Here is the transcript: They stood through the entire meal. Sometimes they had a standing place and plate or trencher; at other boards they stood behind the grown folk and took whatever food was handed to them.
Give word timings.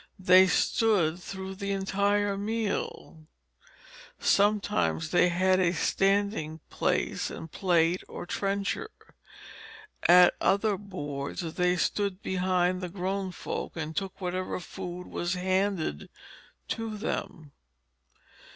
They 0.17 0.47
stood 0.47 1.19
through 1.19 1.53
the 1.53 1.71
entire 1.73 2.35
meal. 2.35 3.27
Sometimes 4.17 5.11
they 5.11 5.29
had 5.29 5.59
a 5.59 5.73
standing 5.75 6.59
place 6.71 7.29
and 7.29 7.51
plate 7.51 8.01
or 8.07 8.25
trencher; 8.25 8.89
at 10.09 10.33
other 10.41 10.75
boards 10.75 11.53
they 11.53 11.75
stood 11.77 12.23
behind 12.23 12.81
the 12.81 12.89
grown 12.89 13.31
folk 13.31 13.73
and 13.77 13.95
took 13.95 14.19
whatever 14.19 14.59
food 14.59 15.05
was 15.05 15.35
handed 15.35 16.09
to 16.69 16.97
them. 16.97 17.51